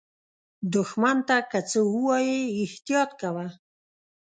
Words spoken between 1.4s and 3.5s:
که څه ووایې، احتیاط کوه